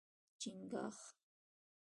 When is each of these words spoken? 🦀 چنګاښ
🦀 0.01 0.07
چنګاښ 0.41 0.97